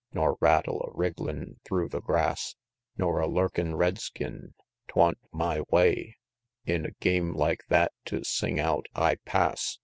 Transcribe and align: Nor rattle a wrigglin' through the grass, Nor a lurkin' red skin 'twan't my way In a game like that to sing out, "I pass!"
Nor 0.13 0.35
rattle 0.39 0.81
a 0.81 0.89
wrigglin' 0.97 1.59
through 1.63 1.89
the 1.89 2.01
grass, 2.01 2.55
Nor 2.97 3.19
a 3.19 3.27
lurkin' 3.27 3.75
red 3.75 3.99
skin 3.99 4.55
'twan't 4.87 5.19
my 5.31 5.61
way 5.69 6.17
In 6.65 6.87
a 6.87 6.91
game 6.99 7.33
like 7.35 7.65
that 7.67 7.91
to 8.05 8.23
sing 8.23 8.59
out, 8.59 8.87
"I 8.95 9.17
pass!" 9.25 9.77